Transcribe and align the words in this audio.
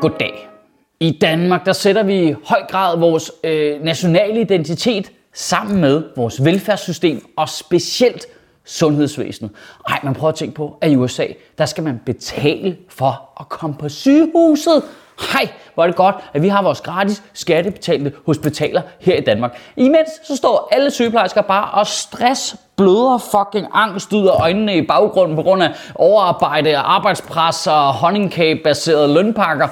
Goddag. 0.00 0.48
I 1.00 1.18
Danmark 1.20 1.66
der 1.66 1.72
sætter 1.72 2.02
vi 2.02 2.28
i 2.28 2.34
høj 2.44 2.62
grad 2.68 2.98
vores 2.98 3.32
øh, 3.44 3.82
nationale 3.82 4.40
identitet 4.40 5.12
sammen 5.34 5.80
med 5.80 6.02
vores 6.16 6.44
velfærdssystem 6.44 7.26
og 7.36 7.48
specielt 7.48 8.26
sundhedsvæsenet. 8.64 9.50
Ej, 9.88 10.00
man 10.04 10.14
prøver 10.14 10.28
at 10.28 10.34
tænke 10.34 10.54
på, 10.54 10.78
at 10.80 10.90
i 10.90 10.96
USA, 10.96 11.26
der 11.58 11.66
skal 11.66 11.84
man 11.84 12.00
betale 12.06 12.76
for 12.88 13.30
at 13.40 13.48
komme 13.48 13.76
på 13.76 13.88
sygehuset. 13.88 14.82
Hej, 15.32 15.48
hvor 15.74 15.82
er 15.82 15.86
det 15.86 15.96
godt, 15.96 16.16
at 16.34 16.42
vi 16.42 16.48
har 16.48 16.62
vores 16.62 16.80
gratis 16.80 17.22
skattebetalte 17.32 18.12
hospitaler 18.26 18.82
her 19.00 19.16
i 19.16 19.20
Danmark. 19.20 19.58
Imens 19.76 20.08
så 20.24 20.36
står 20.36 20.68
alle 20.72 20.90
sygeplejersker 20.90 21.42
bare 21.42 21.70
og 21.70 21.86
stress, 21.86 22.56
bløder 22.78 23.18
fucking 23.18 23.66
angst 23.74 24.12
ud 24.12 24.26
af 24.26 24.40
øjnene 24.40 24.76
i 24.76 24.86
baggrunden 24.86 25.36
på 25.36 25.42
grund 25.42 25.62
af 25.62 25.70
overarbejde, 25.94 26.76
arbejdspres 26.76 27.66
og 27.66 27.92
honningkage-baserede 27.92 29.14
lønpakker. 29.14 29.68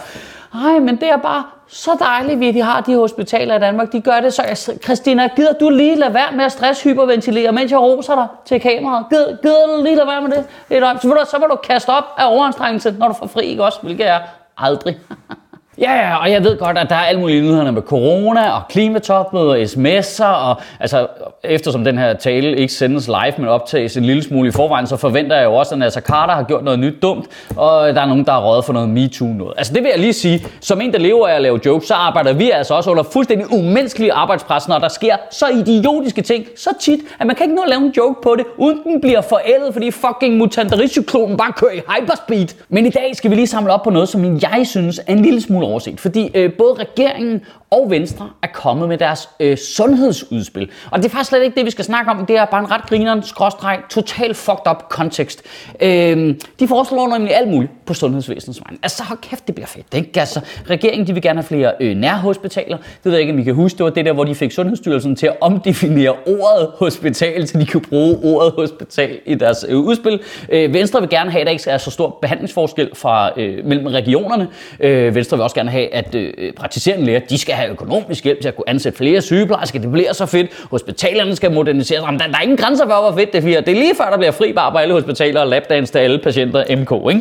Ej, 0.55 0.79
men 0.79 0.97
det 0.97 1.11
er 1.11 1.17
bare 1.17 1.45
så 1.69 1.91
dejligt, 2.01 2.49
at 2.49 2.55
de 2.55 2.63
har 2.63 2.81
de 2.81 2.97
hospitaler 2.97 3.57
i 3.57 3.59
Danmark. 3.59 3.93
De 3.93 4.01
gør 4.01 4.21
det 4.21 4.35
så. 4.35 4.43
Jeg, 4.43 4.57
Christina, 4.85 5.29
gider 5.37 5.53
du 5.53 5.71
lige 5.71 5.97
lade 5.97 6.15
være 6.15 6.33
med 6.37 6.45
at 6.45 6.53
stresshyperventilere, 6.53 7.53
mens 7.53 7.71
jeg 7.71 7.81
roser 7.81 8.15
dig 8.15 8.27
til 8.45 8.61
kameraet? 8.61 9.07
Gider, 9.11 9.37
gider 9.43 9.67
du 9.67 9.83
lige 9.83 9.97
lade 9.97 10.07
være 10.07 10.21
med 10.21 10.31
det? 10.31 10.45
det 10.69 10.77
er 10.77 10.99
så, 11.01 11.09
vil 11.09 11.17
du, 11.17 11.25
så 11.31 11.39
vil 11.39 11.49
du 11.51 11.57
kaste 11.57 11.91
op 11.91 12.05
af 12.19 12.33
overanstrengelse, 12.33 12.95
når 12.99 13.09
du 13.09 13.15
får 13.15 13.27
fri, 13.27 13.45
ikke 13.45 13.65
også? 13.65 13.79
Hvilket 13.83 14.09
er 14.09 14.21
aldrig. 14.59 14.99
Ja, 15.79 15.93
ja, 15.93 16.17
og 16.17 16.31
jeg 16.31 16.45
ved 16.45 16.59
godt, 16.59 16.79
at 16.79 16.89
der 16.89 16.95
er 16.95 17.01
alle 17.01 17.21
mulige 17.21 17.41
nyhederne 17.43 17.73
med 17.73 17.83
corona 17.83 18.51
og 18.51 18.63
klimatopmøder 18.69 19.51
og 19.51 19.63
sms'er, 19.63 20.25
og 20.25 20.57
altså, 20.81 21.07
eftersom 21.45 21.85
den 21.85 21.99
her 21.99 22.15
tale 22.15 22.57
ikke 22.57 22.73
sendes 22.73 23.09
live, 23.09 23.33
men 23.39 23.49
optages 23.49 23.97
en 23.97 24.05
lille 24.05 24.23
smule 24.23 24.49
i 24.49 24.53
forvejen, 24.53 24.87
så 24.87 24.97
forventer 24.97 25.37
jeg 25.37 25.45
jo 25.45 25.55
også, 25.55 25.75
at 25.75 25.79
Nasser 25.79 26.01
Carter 26.01 26.35
har 26.35 26.43
gjort 26.43 26.65
noget 26.65 26.79
nyt 26.79 26.95
dumt, 27.03 27.27
og 27.57 27.95
der 27.95 28.01
er 28.01 28.07
nogen, 28.07 28.25
der 28.25 28.33
har 28.33 28.41
røget 28.41 28.65
for 28.65 28.73
noget 28.73 28.89
MeToo 28.89 29.27
noget. 29.27 29.55
Altså 29.57 29.75
det 29.75 29.83
vil 29.83 29.89
jeg 29.91 30.01
lige 30.01 30.13
sige, 30.13 30.47
som 30.61 30.81
en, 30.81 30.93
der 30.93 30.99
lever 30.99 31.29
af 31.29 31.35
at 31.35 31.43
lave 31.43 31.61
jokes, 31.67 31.89
så 31.89 31.95
arbejder 31.95 32.33
vi 32.33 32.51
altså 32.51 32.75
også 32.75 32.91
under 32.91 33.03
fuldstændig 33.03 33.53
umenneskelige 33.53 34.13
arbejdspres, 34.13 34.69
når 34.69 34.79
der 34.79 34.89
sker 34.89 35.17
så 35.31 35.47
idiotiske 35.47 36.23
ting 36.23 36.47
så 36.57 36.71
tit, 36.81 37.01
at 37.21 37.27
man 37.27 37.37
kan 37.37 37.45
ikke 37.45 37.57
nå 37.57 37.63
at 37.63 37.69
lave 37.69 37.81
en 37.83 37.93
joke 37.97 38.23
på 38.23 38.35
det, 38.39 38.45
uden 38.57 38.79
den 38.85 39.01
bliver 39.01 39.21
forældet, 39.21 39.73
fordi 39.73 39.91
fucking 39.91 40.37
mutantaricyklonen 40.37 41.37
bare 41.37 41.53
kører 41.53 41.73
i 41.73 41.81
hyperspeed. 41.89 42.49
Men 42.69 42.87
i 42.87 42.91
dag 42.91 43.17
skal 43.17 43.31
vi 43.31 43.37
lige 43.37 43.47
samle 43.47 43.73
op 43.73 43.83
på 43.83 43.91
noget, 43.91 44.09
som 44.09 44.41
jeg 44.43 44.63
synes 44.65 45.01
er 45.07 45.13
en 45.13 45.23
lille 45.23 45.41
smule 45.41 45.66
overset, 45.67 46.01
fordi 46.01 46.31
øh, 46.35 46.53
både 46.53 46.75
regeringen 46.75 47.43
og 47.71 47.91
Venstre 47.91 48.31
er 48.43 48.47
kommet 48.55 48.89
med 48.89 48.99
deres 48.99 49.29
øh, 49.41 49.57
sundhedsudspil. 49.57 50.71
Og 50.91 50.99
det 50.99 51.05
er 51.05 51.11
faktisk 51.11 51.29
slet 51.29 51.43
ikke 51.43 51.55
det, 51.57 51.65
vi 51.65 51.71
skal 51.71 51.85
snakke 51.85 52.11
om. 52.11 52.27
Det 52.27 52.37
er 52.37 52.45
bare 52.45 52.61
en 52.61 52.71
ret 52.71 52.83
grineren, 52.89 53.23
skråstreg, 53.23 53.79
total 53.91 54.35
fucked 54.35 54.71
up 54.71 54.89
kontekst. 54.89 55.43
Øh, 55.83 56.35
de 56.61 56.69
foreslår 56.69 57.09
nemlig 57.09 57.37
alt 57.37 57.49
muligt 57.49 57.73
på 57.87 57.95
sundhedsvæsenets 57.95 58.61
vegne. 58.65 58.79
Altså, 58.83 59.03
hold 59.03 59.19
kæft, 59.23 59.47
det 59.47 59.55
bliver 59.55 59.67
fedt, 59.67 59.95
ikke? 59.95 60.21
Altså, 60.21 60.41
regeringen 60.71 61.07
de 61.07 61.13
vil 61.13 61.23
gerne 61.23 61.39
have 61.41 61.47
flere 61.47 61.73
øh, 61.81 61.97
nærhospitaler. 61.97 62.77
Det 62.77 63.05
ved 63.05 63.13
jeg 63.13 63.21
ikke, 63.21 63.33
om 63.33 63.39
I 63.39 63.43
kan 63.43 63.55
huske. 63.55 63.79
Det 63.79 63.85
var 63.85 63.91
det 63.91 64.05
der, 64.05 64.13
hvor 64.13 64.25
de 64.25 64.35
fik 64.35 64.53
Sundhedsstyrelsen 64.53 65.17
til 65.17 65.27
at 65.27 65.37
omdefinere 65.41 66.15
ordet 66.27 66.71
hospital, 66.75 67.49
så 67.49 67.59
de 67.59 67.67
kunne 67.67 67.83
bruge 67.89 68.19
ordet 68.23 68.53
hospital 68.53 69.19
i 69.27 69.35
deres 69.35 69.67
øh, 69.69 69.79
udspil. 69.79 70.21
Øh, 70.49 70.75
Venstre 70.75 71.01
vil 71.01 71.11
gerne 71.11 71.31
have, 71.31 71.41
at 71.41 71.47
der 71.47 71.53
ikke 71.53 71.71
er 71.71 71.79
så 71.79 71.91
stor 71.91 72.19
behandlingsforskel 72.23 72.91
fra, 72.95 73.41
øh, 73.41 73.65
mellem 73.65 73.87
regionerne. 73.87 74.49
Øh, 74.81 75.15
Venstre 75.15 75.37
vil 75.37 75.45
også 75.45 75.57
gerne 75.57 75.71
have, 75.71 75.95
at 75.95 76.15
øh, 76.15 76.53
praktiserende 76.53 77.07
læger, 77.07 77.21
de 77.21 77.39
skal 77.39 77.56
have 77.57 77.71
økonomisk 77.71 78.25
hjælp 78.25 78.41
til 78.41 78.49
at 78.49 78.57
kunne 78.57 78.69
ansætte 78.69 78.99
flere 78.99 79.23
sygeplejersker. 79.23 79.79
Det 79.79 79.93
bliver 79.93 80.13
så 80.13 80.27
fedt. 80.27 80.67
Hospitalerne 80.71 81.37
skal 81.37 81.53
moderniseres. 81.53 82.03
Jamen, 82.03 82.21
der, 82.21 82.27
der 82.27 82.37
er 82.39 82.43
ingen 82.43 82.57
grænser 82.57 82.85
for, 82.85 83.01
hvor 83.01 83.13
fedt 83.19 83.33
det 83.33 83.43
bliver. 83.43 83.61
Det 83.61 83.77
er 83.77 83.81
lige 83.81 83.95
før, 83.95 84.11
der 84.11 84.17
bliver 84.17 84.31
fri 84.31 84.53
bar 84.53 84.71
på 84.71 84.79
alle 84.79 84.95
hospitaler 84.95 85.41
og 85.41 85.47
labdans 85.47 85.91
til 85.91 85.99
alle 85.99 86.19
patienter 86.19 86.77
MK. 86.77 87.15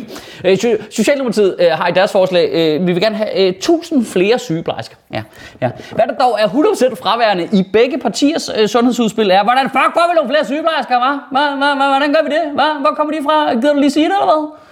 Ikke? 0.44 0.72
Øh, 0.72 0.78
Socialdemokratiet 0.90 1.56
øh, 1.58 1.70
har 1.70 1.88
i 1.88 1.92
deres 1.92 2.12
forslag, 2.12 2.50
øh, 2.52 2.86
vi 2.86 2.92
vil 2.92 3.02
gerne 3.02 3.16
have 3.16 3.38
øh, 3.40 3.48
1000 3.48 4.06
flere 4.06 4.38
sygeplejersker. 4.38 4.96
Ja, 5.12 5.22
ja. 5.62 5.70
Hvad 5.92 6.04
der 6.08 6.14
dog 6.14 6.38
er 6.40 6.48
100% 6.48 6.94
fraværende 7.02 7.48
i 7.52 7.64
begge 7.72 7.98
partiers 7.98 8.50
øh, 8.58 8.68
sundhedsudspil 8.68 9.30
er, 9.30 9.42
hvordan 9.42 9.64
fuck 9.64 9.92
får 9.94 10.10
vi 10.10 10.14
nogle 10.14 10.30
flere 10.30 10.44
sygeplejersker, 10.44 10.96
hva'? 10.96 11.18
Hva, 11.32 11.40
hva, 11.40 11.74
hva, 11.74 11.86
hvordan 11.88 12.12
gør 12.14 12.22
vi 12.22 12.30
det? 12.30 12.52
Hva? 12.54 12.68
Hvor 12.80 12.92
kommer 12.96 13.12
de 13.14 13.20
fra? 13.24 13.54
Gider 13.54 13.72
du 13.72 13.80
lige 13.80 13.90
sige 13.90 14.04
det, 14.06 14.14
eller 14.20 14.34
hvad? 14.34 14.65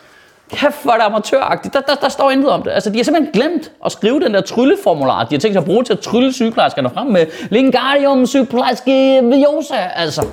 Kæft, 0.53 0.83
hvor 0.83 0.93
er 0.93 0.97
det 0.97 1.05
amatøragtigt. 1.05 1.75
Der, 1.75 1.81
der, 1.81 1.95
der 1.95 2.09
står 2.09 2.31
intet 2.31 2.51
om 2.51 2.63
det. 2.63 2.71
Altså, 2.71 2.91
de 2.91 2.97
har 2.97 3.05
simpelthen 3.05 3.33
glemt 3.33 3.73
at 3.85 3.93
skrive 3.93 4.21
den 4.21 4.35
der 4.35 4.41
trylleformular, 4.41 5.25
de 5.25 5.35
har 5.35 5.41
tænkt 5.41 5.55
sig 5.55 5.61
at 5.61 5.65
bruge 5.65 5.85
til 5.85 5.93
at 5.93 6.01
trylle 6.01 6.33
sygeplejerskerne 6.33 6.91
frem 6.91 7.07
med. 7.07 7.27
Lingardium 7.51 8.27
sygeplejerske 8.27 9.21
viosa, 9.23 9.77
altså. 9.97 10.27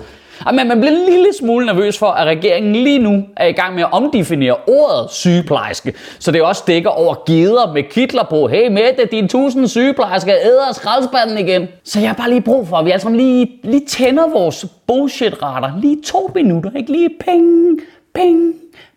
Men 0.54 0.68
man 0.68 0.80
bliver 0.80 0.96
en 0.96 1.06
lille 1.06 1.28
smule 1.40 1.66
nervøs 1.66 1.98
for, 1.98 2.08
at 2.08 2.28
regeringen 2.28 2.76
lige 2.76 3.00
nu 3.00 3.24
er 3.38 3.46
i 3.46 3.52
gang 3.52 3.76
med 3.76 3.84
at 3.84 3.90
omdefinere 3.92 4.56
ordet 4.68 5.12
sygeplejerske, 5.12 5.94
så 6.20 6.32
det 6.32 6.42
også 6.42 6.64
dækker 6.68 6.90
over 6.90 7.16
geder 7.26 7.74
med 7.74 7.84
kitler 7.84 8.24
på. 8.24 8.48
Hey 8.48 8.68
Mette, 8.68 9.06
din 9.12 9.28
tusind 9.28 9.68
sygeplejerske 9.68 10.32
æder 10.32 10.74
skraldspanden 10.74 11.38
igen. 11.38 11.68
Så 11.84 12.00
jeg 12.00 12.10
har 12.10 12.16
bare 12.16 12.30
lige 12.30 12.42
brug 12.42 12.68
for, 12.68 12.78
at 12.78 12.86
vi 12.86 12.92
altså 12.92 13.10
lige, 13.10 13.52
lige 13.64 13.86
tænder 13.86 14.30
vores 14.30 14.66
bullshit-radar. 14.88 15.80
Lige 15.82 16.02
to 16.06 16.32
minutter, 16.36 16.72
ikke? 16.78 16.92
Lige 16.92 17.10
ping, 17.26 17.80
ping, 18.14 18.54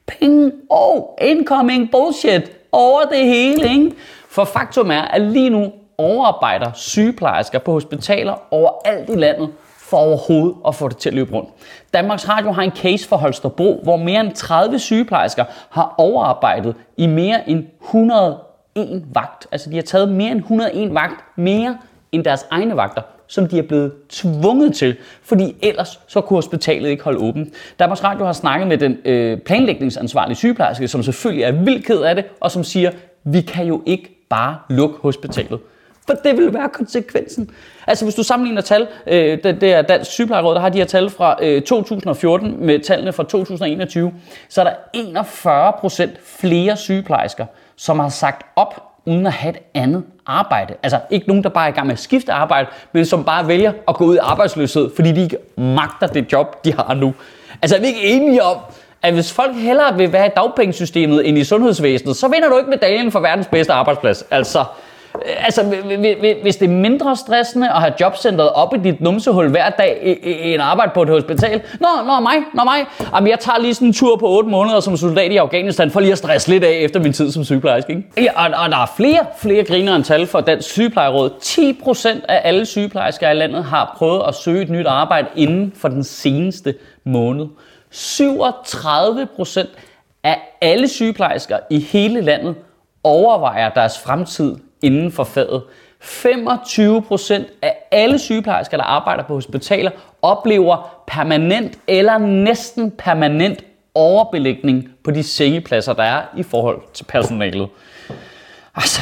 ping. 0.06 0.52
Oh, 0.70 1.02
incoming 1.20 1.90
bullshit 1.90 2.50
over 2.72 3.00
det 3.12 3.26
hele, 3.26 3.68
ikke? 3.70 3.92
For 4.28 4.44
faktum 4.44 4.90
er, 4.90 5.02
at 5.02 5.20
lige 5.20 5.50
nu 5.50 5.72
overarbejder 5.98 6.72
sygeplejersker 6.74 7.58
på 7.58 7.72
hospitaler 7.72 8.34
overalt 8.50 9.10
i 9.10 9.14
landet 9.14 9.48
for 9.78 9.96
overhovedet 9.96 10.56
at 10.68 10.74
få 10.74 10.88
det 10.88 10.96
til 10.96 11.08
at 11.08 11.14
løbe 11.14 11.34
rundt. 11.34 11.48
Danmarks 11.94 12.28
Radio 12.28 12.52
har 12.52 12.62
en 12.62 12.70
case 12.70 13.08
for 13.08 13.16
Holstebro, 13.16 13.80
hvor 13.82 13.96
mere 13.96 14.20
end 14.20 14.32
30 14.32 14.78
sygeplejersker 14.78 15.44
har 15.70 15.94
overarbejdet 15.98 16.74
i 16.96 17.06
mere 17.06 17.48
end 17.48 17.64
101 17.82 19.04
vagt. 19.14 19.46
Altså 19.52 19.70
de 19.70 19.74
har 19.74 19.82
taget 19.82 20.08
mere 20.08 20.30
end 20.30 20.38
101 20.38 20.94
vagt 20.94 21.24
mere 21.36 21.78
end 22.12 22.24
deres 22.24 22.46
egne 22.50 22.76
vagter, 22.76 23.02
som 23.26 23.48
de 23.48 23.58
er 23.58 23.62
blevet 23.62 23.92
tvunget 24.08 24.74
til, 24.74 24.96
fordi 25.22 25.56
ellers 25.62 26.00
så 26.06 26.20
kunne 26.20 26.36
hospitalet 26.36 26.90
ikke 26.90 27.04
holde 27.04 27.18
åbent. 27.18 27.54
Danmarks 27.78 28.04
Radio 28.04 28.24
har 28.24 28.32
snakket 28.32 28.68
med 28.68 28.78
den 28.78 28.96
øh, 29.04 29.38
planlægningsansvarlige 29.38 30.36
sygeplejerske, 30.36 30.88
som 30.88 31.02
selvfølgelig 31.02 31.44
er 31.44 31.52
vildt 31.52 31.86
ked 31.86 32.00
af 32.00 32.14
det, 32.14 32.24
og 32.40 32.50
som 32.50 32.64
siger, 32.64 32.90
vi 33.24 33.40
kan 33.40 33.66
jo 33.66 33.82
ikke 33.86 34.26
bare 34.28 34.58
lukke 34.68 34.96
hospitalet. 35.02 35.60
For 36.06 36.14
det 36.14 36.36
vil 36.36 36.54
være 36.54 36.68
konsekvensen. 36.68 37.50
Altså 37.86 38.04
hvis 38.04 38.14
du 38.14 38.22
sammenligner 38.22 38.62
tal, 38.62 38.86
øh, 39.06 39.38
det, 39.44 39.60
det 39.60 39.72
er 39.72 39.82
Dansk 39.82 40.10
Sygeplejeråd, 40.10 40.54
der 40.54 40.60
har 40.60 40.68
de 40.68 40.78
her 40.78 40.84
tal 40.84 41.10
fra 41.10 41.36
øh, 41.42 41.62
2014 41.62 42.66
med 42.66 42.78
tallene 42.78 43.12
fra 43.12 43.22
2021, 43.22 44.12
så 44.48 44.60
er 44.60 44.64
der 44.64 44.74
41 44.94 45.72
procent 45.78 46.12
flere 46.24 46.76
sygeplejersker, 46.76 47.46
som 47.76 47.98
har 47.98 48.08
sagt 48.08 48.46
op 48.56 48.93
uden 49.06 49.26
at 49.26 49.32
have 49.32 49.54
et 49.54 49.62
andet 49.74 50.02
arbejde. 50.26 50.74
Altså 50.82 51.00
ikke 51.10 51.28
nogen, 51.28 51.42
der 51.42 51.48
bare 51.48 51.64
er 51.68 51.72
i 51.72 51.74
gang 51.74 51.86
med 51.86 51.92
at 51.92 51.98
skifte 51.98 52.32
arbejde, 52.32 52.68
men 52.92 53.06
som 53.06 53.24
bare 53.24 53.48
vælger 53.48 53.72
at 53.88 53.94
gå 53.94 54.04
ud 54.04 54.14
i 54.14 54.18
arbejdsløshed, 54.18 54.90
fordi 54.96 55.12
de 55.12 55.22
ikke 55.22 55.36
magter 55.56 56.06
det 56.06 56.32
job, 56.32 56.64
de 56.64 56.72
har 56.72 56.94
nu. 56.94 57.14
Altså 57.62 57.76
er 57.76 57.80
vi 57.80 57.86
ikke 57.86 58.04
enige 58.04 58.42
om, 58.42 58.56
at 59.02 59.14
hvis 59.14 59.32
folk 59.32 59.56
hellere 59.56 59.96
vil 59.96 60.12
være 60.12 60.26
i 60.26 60.30
dagpengesystemet 60.36 61.28
end 61.28 61.38
i 61.38 61.44
sundhedsvæsenet, 61.44 62.16
så 62.16 62.28
vinder 62.28 62.48
du 62.48 62.58
ikke 62.58 62.70
medaljen 62.70 63.12
for 63.12 63.20
verdens 63.20 63.46
bedste 63.46 63.72
arbejdsplads. 63.72 64.24
Altså, 64.30 64.64
Øh, 65.14 65.46
altså, 65.46 65.62
hvis 66.42 66.56
det 66.56 66.70
er 66.70 66.72
mindre 66.72 67.16
stressende 67.16 67.70
at 67.70 67.80
have 67.80 67.92
jobcentret 68.00 68.50
op 68.50 68.74
i 68.74 68.78
dit 68.78 69.00
numsehul 69.00 69.48
hver 69.48 69.70
dag 69.70 70.18
end 70.22 70.62
arbejde 70.62 70.90
på 70.94 71.02
et 71.02 71.08
hospital. 71.08 71.62
Nå, 71.80 71.88
nå 72.06 72.20
mig, 72.20 72.34
nå 72.54 72.64
mig. 72.64 72.86
Jamen, 73.14 73.30
jeg 73.30 73.40
tager 73.40 73.58
lige 73.58 73.74
sådan 73.74 73.88
en 73.88 73.94
tur 73.94 74.16
på 74.16 74.28
8 74.28 74.50
måneder 74.50 74.80
som 74.80 74.96
soldat 74.96 75.32
i 75.32 75.36
Afghanistan 75.36 75.90
for 75.90 76.00
lige 76.00 76.12
at 76.12 76.18
stresse 76.18 76.48
lidt 76.48 76.64
af 76.64 76.70
efter 76.70 77.00
min 77.00 77.12
tid 77.12 77.30
som 77.30 77.44
sygeplejerske. 77.44 77.90
Ikke? 77.92 78.02
Ja, 78.16 78.44
og, 78.44 78.64
og 78.64 78.70
der 78.70 78.76
er 78.76 78.92
flere, 78.96 79.26
flere 79.38 79.64
griner 79.64 79.96
end 79.96 80.04
tal 80.04 80.26
for 80.26 80.40
Dansk 80.40 80.70
Sygeplejeråd. 80.70 81.30
10% 81.42 82.08
af 82.28 82.40
alle 82.44 82.66
sygeplejersker 82.66 83.30
i 83.30 83.34
landet 83.34 83.64
har 83.64 83.94
prøvet 83.96 84.22
at 84.28 84.34
søge 84.34 84.62
et 84.62 84.70
nyt 84.70 84.86
arbejde 84.86 85.28
inden 85.36 85.72
for 85.76 85.88
den 85.88 86.04
seneste 86.04 86.74
måned. 87.04 87.46
37% 87.94 89.66
af 90.24 90.40
alle 90.60 90.88
sygeplejersker 90.88 91.58
i 91.70 91.80
hele 91.80 92.20
landet 92.20 92.54
overvejer 93.04 93.68
deres 93.68 93.98
fremtid 93.98 94.56
inden 94.84 95.12
for 95.12 95.24
faget. 95.24 95.62
25% 96.02 97.44
af 97.62 97.76
alle 97.90 98.18
sygeplejersker, 98.18 98.76
der 98.76 98.84
arbejder 98.84 99.22
på 99.22 99.34
hospitaler, 99.34 99.90
oplever 100.22 101.02
permanent 101.06 101.78
eller 101.86 102.18
næsten 102.18 102.90
permanent 102.90 103.64
overbelægning 103.94 104.88
på 105.04 105.10
de 105.10 105.22
sengepladser, 105.22 105.92
der 105.92 106.02
er 106.02 106.22
i 106.36 106.42
forhold 106.42 106.78
til 106.94 107.04
personalet. 107.04 107.68
Altså, 108.74 109.00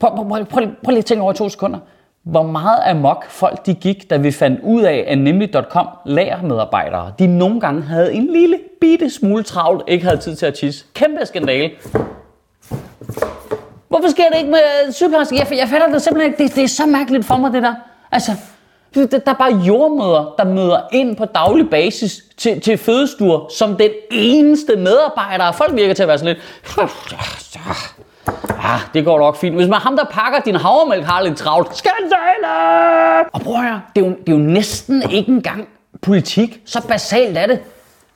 prøv, 0.00 0.16
prøv, 0.16 0.28
prøv, 0.28 0.44
prøv, 0.44 0.62
prøv 0.84 0.90
lige 0.90 0.98
at 0.98 1.04
tænke 1.04 1.22
over 1.22 1.32
i 1.32 1.36
to 1.36 1.48
sekunder. 1.48 1.78
Hvor 2.22 2.42
meget 2.42 2.82
amok 2.86 3.24
folk 3.28 3.66
de 3.66 3.74
gik, 3.74 4.10
da 4.10 4.16
vi 4.16 4.30
fandt 4.30 4.60
ud 4.62 4.82
af, 4.82 5.04
at 5.08 5.18
nemlig.com 5.18 5.88
lagermedarbejdere, 6.06 7.12
de 7.18 7.26
nogle 7.26 7.60
gange 7.60 7.82
havde 7.82 8.14
en 8.14 8.26
lille 8.32 8.58
bitte 8.80 9.10
smule 9.10 9.42
travlt, 9.42 9.82
ikke 9.88 10.04
havde 10.04 10.18
tid 10.18 10.36
til 10.36 10.46
at 10.46 10.54
tisse. 10.54 10.84
Kæmpe 10.94 11.26
skandale. 11.26 11.70
Hvorfor 13.98 14.10
sker 14.10 14.28
det 14.28 14.38
ikke 14.38 14.50
med 14.50 14.60
øh, 14.86 14.92
sygeplejersker? 14.92 15.36
Jeg, 15.36 15.58
jeg 15.58 15.68
fatter 15.68 15.88
det 15.88 16.02
simpelthen 16.02 16.32
ikke. 16.32 16.44
Det, 16.44 16.54
det 16.54 16.64
er 16.64 16.68
så 16.68 16.86
mærkeligt 16.86 17.26
for 17.26 17.36
mig, 17.36 17.52
det 17.52 17.62
der. 17.62 17.74
Altså, 18.12 18.32
der 18.94 19.20
er 19.26 19.32
bare 19.32 19.54
jordmøder, 19.66 20.34
der 20.38 20.44
møder 20.44 20.80
ind 20.92 21.16
på 21.16 21.24
daglig 21.24 21.70
basis 21.70 22.22
til, 22.36 22.60
til 22.60 22.78
fødestuer 22.78 23.48
som 23.58 23.76
den 23.76 23.90
eneste 24.10 24.76
medarbejder. 24.76 25.52
Folk 25.52 25.74
virker 25.74 25.94
til 25.94 26.02
at 26.02 26.08
være 26.08 26.18
sådan 26.18 26.34
lidt... 26.34 26.44
Ja, 28.66 28.74
ah, 28.74 28.80
det 28.94 29.04
går 29.04 29.18
nok 29.18 29.36
fint. 29.36 29.54
Hvis 29.54 29.68
man 29.68 29.80
ham, 29.80 29.96
der 29.96 30.04
pakker 30.04 30.40
din 30.40 30.56
havremælk, 30.56 31.04
har 31.04 31.22
lidt 31.22 31.36
travlt. 31.36 31.76
Skandale! 31.76 33.18
Øh? 33.18 33.24
Og 33.32 33.40
prøv 33.40 33.54
at 33.54 33.62
høre, 33.62 33.80
det 33.96 34.02
er, 34.02 34.06
jo, 34.06 34.12
det 34.26 34.32
er 34.32 34.36
jo 34.36 34.42
næsten 34.42 35.10
ikke 35.10 35.32
engang 35.32 35.68
politik. 36.02 36.60
Så 36.64 36.86
basalt 36.88 37.38
er 37.38 37.46
det. 37.46 37.60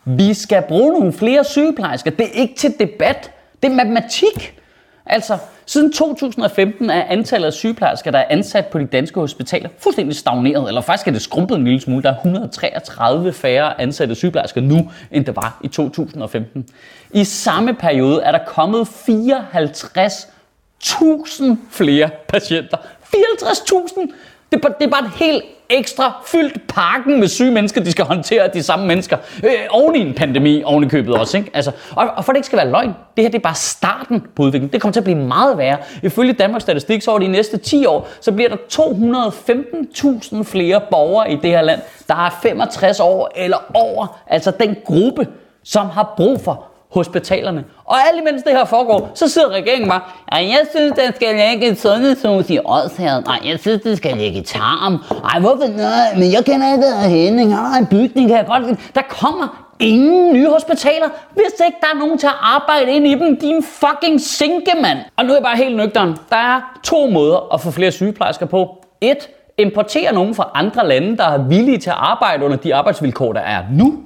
Vi 0.04 0.34
skal 0.34 0.62
bruge 0.68 0.92
nogle 0.92 1.12
flere 1.12 1.44
sygeplejersker. 1.44 2.10
Det 2.10 2.26
er 2.26 2.40
ikke 2.40 2.54
til 2.54 2.74
debat. 2.78 3.30
Det 3.62 3.70
er 3.70 3.74
matematik. 3.74 4.60
Altså, 5.06 5.38
siden 5.70 5.92
2015 5.92 6.90
er 6.90 7.04
antallet 7.04 7.46
af 7.46 7.52
sygeplejersker, 7.52 8.10
der 8.10 8.18
er 8.18 8.24
ansat 8.30 8.66
på 8.66 8.78
de 8.78 8.86
danske 8.86 9.20
hospitaler, 9.20 9.68
fuldstændig 9.78 10.16
stagneret, 10.16 10.68
eller 10.68 10.80
faktisk 10.80 11.08
er 11.08 11.12
det 11.12 11.22
skrumpet 11.22 11.56
en 11.56 11.64
lille 11.64 11.80
smule. 11.80 12.02
Der 12.02 12.10
er 12.10 12.14
133 12.14 13.32
færre 13.32 13.80
ansatte 13.80 14.14
sygeplejersker 14.14 14.60
nu, 14.60 14.90
end 15.10 15.24
der 15.24 15.32
var 15.32 15.60
i 15.64 15.68
2015. 15.68 16.68
I 17.10 17.24
samme 17.24 17.74
periode 17.74 18.22
er 18.22 18.32
der 18.32 18.44
kommet 18.46 18.82
54.000 18.82 21.56
flere 21.70 22.10
patienter. 22.28 22.76
54.000! 23.14 24.12
Det 24.52 24.62
det 24.78 24.86
er 24.86 24.90
bare 24.90 25.04
et 25.04 25.12
helt 25.16 25.44
ekstra 25.70 26.22
fyldt 26.26 26.66
parken 26.68 27.20
med 27.20 27.28
syge 27.28 27.50
mennesker, 27.50 27.80
de 27.80 27.92
skal 27.92 28.04
håndtere 28.04 28.48
de 28.54 28.62
samme 28.62 28.86
mennesker. 28.86 29.16
Øh, 29.44 29.50
oven 29.70 29.96
i 29.96 29.98
en 29.98 30.14
pandemi, 30.14 30.62
oven 30.62 30.84
i 30.84 30.88
købet 30.88 31.14
også. 31.14 31.36
Ikke? 31.36 31.50
Altså, 31.54 31.72
og, 31.96 32.06
og 32.16 32.24
for 32.24 32.32
det 32.32 32.38
ikke 32.38 32.46
skal 32.46 32.56
være 32.56 32.70
løgn, 32.70 32.94
det 33.16 33.24
her 33.24 33.30
det 33.30 33.38
er 33.38 33.42
bare 33.42 33.54
starten 33.54 34.26
på 34.36 34.42
udviklingen. 34.42 34.72
Det 34.72 34.80
kommer 34.80 34.92
til 34.92 35.00
at 35.00 35.04
blive 35.04 35.18
meget 35.18 35.58
værre. 35.58 35.76
Ifølge 36.02 36.32
Danmarks 36.32 36.62
Statistik, 36.62 37.02
så 37.02 37.10
over 37.10 37.20
de 37.20 37.28
næste 37.28 37.56
10 37.56 37.86
år, 37.86 38.08
så 38.20 38.32
bliver 38.32 38.48
der 38.48 38.56
215.000 38.56 40.42
flere 40.42 40.80
borgere 40.90 41.32
i 41.32 41.36
det 41.36 41.50
her 41.50 41.62
land, 41.62 41.80
der 42.08 42.14
er 42.14 42.38
65 42.42 43.00
år 43.00 43.30
eller 43.36 43.70
over. 43.74 44.20
Altså 44.26 44.50
den 44.60 44.76
gruppe, 44.84 45.28
som 45.64 45.86
har 45.86 46.14
brug 46.16 46.40
for 46.40 46.69
hospitalerne. 46.92 47.64
Og 47.84 47.96
alt 48.08 48.20
imens 48.20 48.42
det 48.42 48.52
her 48.52 48.64
foregår, 48.64 49.10
så 49.14 49.28
sidder 49.28 49.48
regeringen 49.48 49.88
bare, 49.88 50.00
ja, 50.32 50.36
jeg 50.36 50.60
synes, 50.74 50.92
der 50.96 51.12
skal 51.16 51.34
ligge 51.34 51.66
et 51.66 51.80
sundhedshus 51.80 52.50
i 52.50 52.58
Ådshavet. 52.58 53.24
Nej, 53.26 53.38
jeg 53.44 53.58
synes, 53.58 53.82
det 53.82 53.96
skal 53.96 54.16
ligge 54.16 54.38
i 54.38 54.42
Tarm. 54.42 54.98
Ej, 55.24 55.40
hvorfor? 55.40 55.66
Nej, 55.76 56.14
men 56.14 56.32
jeg 56.32 56.44
kender 56.44 56.72
ikke 56.72 56.86
der 56.86 57.08
Henning. 57.08 57.54
Han 57.54 57.64
har 57.64 57.78
en 57.78 57.86
bygning, 57.86 58.28
kan 58.28 58.36
jeg 58.36 58.46
godt 58.46 58.66
lide. 58.66 58.76
Der 58.94 59.02
kommer 59.08 59.66
ingen 59.80 60.32
nye 60.32 60.48
hospitaler, 60.48 61.06
hvis 61.32 61.66
ikke 61.66 61.78
der 61.80 61.86
er 61.94 61.98
nogen 61.98 62.18
til 62.18 62.26
at 62.26 62.36
arbejde 62.40 62.92
ind 62.92 63.06
i 63.06 63.14
dem. 63.14 63.36
Din 63.36 63.62
fucking 63.62 64.20
sinkemand. 64.20 64.98
Og 65.16 65.24
nu 65.24 65.30
er 65.30 65.36
jeg 65.36 65.42
bare 65.42 65.56
helt 65.56 65.76
nøgteren. 65.76 66.16
Der 66.30 66.36
er 66.36 66.80
to 66.84 67.06
måder 67.06 67.54
at 67.54 67.60
få 67.60 67.70
flere 67.70 67.92
sygeplejersker 67.92 68.46
på. 68.46 68.84
Et, 69.00 69.28
importere 69.58 70.12
nogen 70.12 70.34
fra 70.34 70.50
andre 70.54 70.88
lande, 70.88 71.16
der 71.16 71.24
er 71.24 71.38
villige 71.38 71.78
til 71.78 71.90
at 71.90 71.96
arbejde 71.98 72.44
under 72.44 72.56
de 72.56 72.74
arbejdsvilkår, 72.74 73.32
der 73.32 73.40
er 73.40 73.62
nu. 73.72 73.98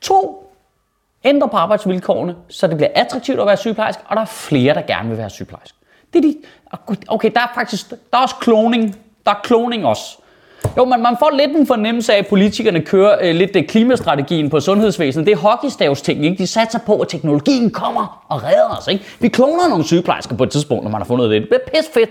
To, 0.00 0.45
ændre 1.24 1.48
på 1.48 1.56
arbejdsvilkårene, 1.56 2.34
så 2.48 2.66
det 2.66 2.76
bliver 2.76 2.90
attraktivt 2.94 3.40
at 3.40 3.46
være 3.46 3.56
sygeplejerske, 3.56 4.02
og 4.06 4.16
der 4.16 4.22
er 4.22 4.26
flere, 4.26 4.74
der 4.74 4.82
gerne 4.82 5.08
vil 5.08 5.18
være 5.18 5.30
sygeplejerske. 5.30 5.78
Det 6.12 6.18
er 6.18 6.22
de, 6.22 6.36
okay, 7.08 7.30
der 7.34 7.40
er 7.40 7.52
faktisk, 7.54 7.90
der 7.90 8.18
er 8.18 8.22
også 8.22 8.34
kloning. 8.40 8.96
Der 9.26 9.30
er 9.30 9.40
kloning 9.44 9.86
også. 9.86 10.18
Jo, 10.76 10.84
men 10.84 11.02
man 11.02 11.16
får 11.18 11.30
lidt 11.36 11.56
en 11.56 11.66
fornemmelse 11.66 12.14
af, 12.14 12.18
at 12.18 12.26
politikerne 12.26 12.80
kører 12.80 13.18
øh, 13.22 13.34
lidt 13.34 13.56
øh, 13.56 13.66
klimastrategien 13.66 14.50
på 14.50 14.60
sundhedsvæsenet. 14.60 15.26
Det 15.26 15.32
er 15.32 15.36
hockeystavsting, 15.36 16.24
ikke? 16.24 16.38
De 16.38 16.46
satser 16.46 16.78
på, 16.86 17.00
at 17.00 17.08
teknologien 17.08 17.70
kommer 17.70 18.24
og 18.28 18.42
redder 18.44 18.76
os, 18.78 18.88
ikke? 18.88 19.04
Vi 19.20 19.28
kloner 19.28 19.68
nogle 19.68 19.84
sygeplejersker 19.84 20.36
på 20.36 20.44
et 20.44 20.50
tidspunkt, 20.50 20.84
når 20.84 20.90
man 20.90 21.00
har 21.00 21.06
fundet 21.06 21.30
det. 21.30 21.42
Det 21.42 21.48
bliver 21.48 21.60
pis 21.74 21.90
fedt. 21.94 22.10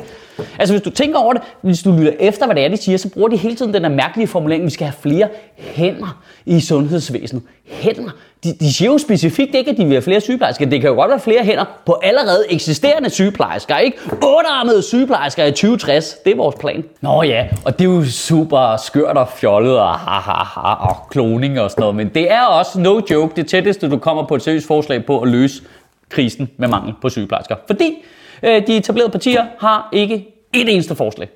Altså, 0.60 0.74
hvis 0.74 0.82
du 0.82 0.90
tænker 0.90 1.20
over 1.20 1.34
det, 1.34 1.42
hvis 1.62 1.84
du 1.84 1.92
lytter 1.92 2.14
efter, 2.20 2.46
hvad 2.46 2.56
det 2.56 2.66
er, 2.66 2.70
de 2.70 2.78
siger, 2.78 2.98
så 2.98 3.10
bruger 3.10 3.28
de 3.28 3.38
hele 3.38 3.56
tiden 3.56 3.74
den 3.74 3.84
der 3.84 3.90
mærkelige 3.90 4.28
formulering, 4.28 4.62
at 4.62 4.66
vi 4.66 4.72
skal 4.72 4.88
have 4.88 4.96
flere 5.02 5.28
hænder 5.58 6.22
i 6.46 6.60
sundhedsvæsenet. 6.60 7.44
Hænder 7.68 8.12
de, 8.46 8.54
de 8.60 8.74
siger 8.74 8.92
jo 8.92 8.98
specifikt 8.98 9.56
ikke, 9.56 9.72
at 9.72 9.78
de 9.78 9.84
vil 9.84 9.94
have 9.94 10.02
flere 10.02 10.22
sygeplejersker. 10.22 10.66
Det 10.66 10.82
kan 10.82 10.90
jo 10.90 10.96
godt 10.96 11.10
være 11.10 11.20
flere 11.20 11.44
hænder 11.44 11.66
på 11.86 12.00
allerede 12.04 12.46
eksisterende 12.50 13.10
sygeplejersker, 13.10 13.78
ikke? 13.78 13.98
Ottearmede 14.12 14.82
sygeplejersker 14.82 15.46
i 15.46 15.52
2060. 15.52 16.14
Det 16.26 16.32
er 16.32 16.36
vores 16.38 16.56
plan. 16.60 16.84
Nå 17.02 17.24
ja, 17.24 17.48
og 17.66 17.80
det 17.80 17.86
er 17.86 17.90
jo 17.90 18.06
super 18.06 18.78
skørt 18.78 19.18
og 19.18 19.28
fjollet 19.30 19.80
og 19.80 19.94
ha, 19.94 20.20
ha, 20.20 20.44
ha, 20.44 20.74
og 20.90 21.10
kloning 21.10 21.60
og 21.60 21.72
sådan 21.72 21.82
noget. 21.82 21.96
Men 21.96 22.10
det 22.10 22.32
er 22.32 22.42
også 22.42 22.80
no 22.80 23.02
joke 23.12 23.36
det 23.36 23.48
tætteste, 23.48 23.90
du 23.90 23.98
kommer 23.98 24.28
på 24.28 24.36
et 24.36 24.42
seriøst 24.42 24.68
forslag 24.68 25.06
på 25.06 25.20
at 25.20 25.28
løse 25.28 25.64
krisen 26.10 26.50
med 26.58 26.68
mangel 26.68 26.94
på 27.02 27.10
sygeplejersker. 27.10 27.56
Fordi 27.68 28.04
øh, 28.44 28.68
de 28.68 28.78
etablerede 28.78 29.12
partier 29.12 29.46
har 29.60 29.90
ikke 29.94 30.16
et 30.54 30.74
eneste 30.74 30.96
forslag. 30.96 31.30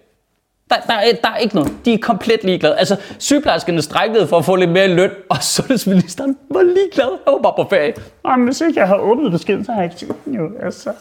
Der, 0.70 0.76
der, 0.88 0.94
er, 0.94 1.14
der 1.24 1.30
er 1.30 1.38
ikke 1.38 1.56
noget. 1.56 1.72
De 1.86 1.94
er 1.94 1.98
komplet 1.98 2.44
ligeglade. 2.44 2.78
Altså, 2.78 2.96
sygeplejerskerne 3.20 3.82
strækkede 3.82 4.28
for 4.28 4.38
at 4.38 4.46
få 4.46 4.56
lidt 4.56 4.70
mere 4.70 4.88
løn, 4.88 5.12
og 5.30 5.44
sundhedsministeren 5.44 6.38
var 6.50 6.62
ligeglad. 6.62 7.20
Han 7.26 7.34
var 7.34 7.42
bare 7.42 7.54
på 7.64 7.70
ferie. 7.70 7.94
Jamen, 8.28 8.46
hvis 8.48 8.62
ikke 8.62 8.80
jeg 8.80 8.88
har 8.88 8.98
åbnet 8.98 9.32
beskeden, 9.32 9.66
så 9.66 9.72
har 9.72 9.82
jeg 9.82 9.92
ikke 10.02 10.14
jo. 10.28 10.52
Altså. 10.62 10.94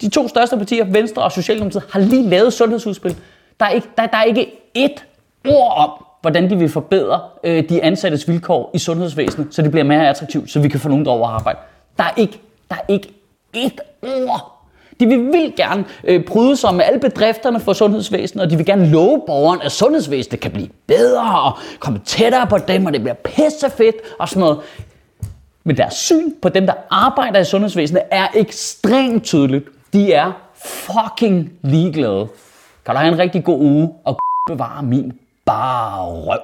De 0.00 0.08
to 0.08 0.28
største 0.28 0.56
partier, 0.56 0.84
Venstre 0.84 1.22
og 1.22 1.32
Socialdemokratiet, 1.32 1.84
har 1.92 2.00
lige 2.00 2.28
lavet 2.28 2.52
sundhedsudspil. 2.52 3.16
Der 3.60 3.66
er 3.66 3.70
ikke, 3.70 3.88
der, 3.98 4.06
der 4.06 4.16
er 4.16 4.24
ikke 4.24 4.52
ét 4.78 5.02
ord 5.48 5.72
om, 5.76 5.90
hvordan 6.20 6.50
de 6.50 6.56
vil 6.58 6.68
forbedre 6.68 7.20
øh, 7.44 7.68
de 7.68 7.82
ansattes 7.82 8.28
vilkår 8.28 8.70
i 8.74 8.78
sundhedsvæsenet, 8.78 9.54
så 9.54 9.62
det 9.62 9.70
bliver 9.70 9.84
mere 9.84 10.08
attraktivt, 10.08 10.50
så 10.50 10.60
vi 10.60 10.68
kan 10.68 10.80
få 10.80 10.88
nogen 10.88 11.04
derover 11.04 11.28
at 11.28 11.34
arbejde. 11.34 11.58
Der 11.98 12.04
er 12.04 12.12
ikke, 12.16 12.40
der 12.70 12.76
er 12.76 12.84
ikke 12.88 13.08
ét 13.56 13.76
ord 14.02 14.51
de 15.00 15.06
vil 15.06 15.18
vildt 15.18 15.56
gerne 15.56 15.84
øh, 16.04 16.24
bryde 16.24 16.56
sig 16.56 16.74
med 16.74 16.84
alle 16.84 17.00
bedrifterne 17.00 17.60
for 17.60 17.72
sundhedsvæsenet, 17.72 18.44
og 18.44 18.50
de 18.50 18.56
vil 18.56 18.66
gerne 18.66 18.86
love 18.86 19.22
borgeren, 19.26 19.62
at 19.62 19.72
sundhedsvæsenet 19.72 20.40
kan 20.40 20.50
blive 20.50 20.68
bedre 20.86 21.42
og 21.42 21.52
komme 21.78 22.00
tættere 22.04 22.46
på 22.46 22.58
dem, 22.58 22.86
og 22.86 22.92
det 22.92 23.00
bliver 23.00 23.14
pissefedt 23.14 23.96
og 24.18 24.28
sådan 24.28 24.40
noget. 24.40 24.58
Men 25.64 25.76
deres 25.76 25.94
syn 25.94 26.30
på 26.42 26.48
dem, 26.48 26.66
der 26.66 26.74
arbejder 26.90 27.40
i 27.40 27.44
sundhedsvæsenet, 27.44 28.02
er 28.10 28.26
ekstremt 28.34 29.24
tydeligt. 29.24 29.68
De 29.92 30.12
er 30.12 30.32
fucking 30.64 31.52
ligeglade. 31.62 32.28
Kan 32.86 32.94
du 32.94 32.98
have 32.98 33.12
en 33.12 33.18
rigtig 33.18 33.44
god 33.44 33.60
uge 33.60 33.90
og 34.04 34.18
bevare 34.50 34.82
min 34.82 35.12
bare 35.46 36.04
røv. 36.04 36.40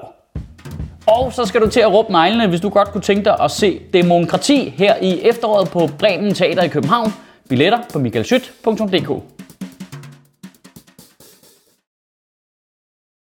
Og 1.06 1.32
så 1.32 1.44
skal 1.44 1.60
du 1.60 1.70
til 1.70 1.80
at 1.80 1.92
råbe 1.92 2.12
neglene, 2.12 2.48
hvis 2.48 2.60
du 2.60 2.68
godt 2.68 2.92
kunne 2.92 3.02
tænke 3.02 3.24
dig 3.24 3.36
at 3.40 3.50
se 3.50 3.80
demokrati 3.92 4.74
her 4.76 4.94
i 4.96 5.20
efteråret 5.20 5.68
på 5.68 5.88
Bremen 5.98 6.34
Teater 6.34 6.62
i 6.62 6.68
København. 6.68 7.12
Billetter 7.48 7.84
på 7.92 7.98
michaelschyt.dk 8.04 9.37